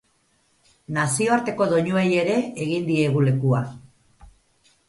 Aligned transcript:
Nazioarteko 0.97 1.67
doinuei 1.73 2.07
ere 2.21 2.39
egin 2.65 2.89
diegu 2.91 3.25
lekua. 3.29 3.61